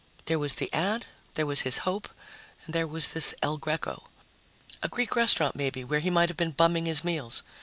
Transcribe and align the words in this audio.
There 0.25 0.39
was 0.39 0.55
the 0.55 0.73
ad, 0.73 1.05
there 1.35 1.45
was 1.45 1.61
his 1.61 1.77
hope, 1.85 2.09
and 2.65 2.73
there 2.73 2.87
was 2.87 3.09
this 3.09 3.35
El 3.43 3.57
Greco. 3.59 4.05
A 4.81 4.87
Greek 4.89 5.15
restaurant, 5.15 5.55
maybe, 5.55 5.83
where 5.83 5.99
he 5.99 6.09
might 6.09 6.29
have 6.29 6.37
been 6.37 6.49
bumming 6.53 6.87
his 6.87 7.03
meals. 7.03 7.43